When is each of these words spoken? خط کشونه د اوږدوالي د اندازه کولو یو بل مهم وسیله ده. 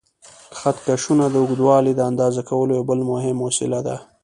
خط 0.59 0.77
کشونه 0.87 1.25
د 1.29 1.35
اوږدوالي 1.41 1.91
د 1.95 2.01
اندازه 2.09 2.41
کولو 2.49 2.71
یو 2.77 2.85
بل 2.89 2.99
مهم 3.11 3.37
وسیله 3.47 3.79
ده. 3.87 3.95